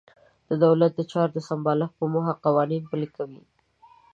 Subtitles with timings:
[0.49, 3.41] د دولت د چارو سمبالښت په موخه قوانین پلي کوي.